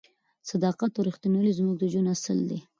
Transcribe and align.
صداقت 0.49 0.91
او 0.95 1.05
رښتینولي 1.07 1.51
زموږ 1.59 1.75
د 1.79 1.83
ژوند 1.91 2.11
اصل 2.15 2.37
دی. 2.49 2.59